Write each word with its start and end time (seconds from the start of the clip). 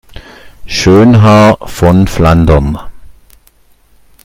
Schönhaar 0.65 1.57
von 1.67 2.07
Flandern. 2.07 2.75